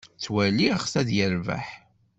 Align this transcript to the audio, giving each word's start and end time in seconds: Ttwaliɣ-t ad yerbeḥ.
Ttwaliɣ-t 0.17 0.93
ad 1.01 1.09
yerbeḥ. 1.17 1.67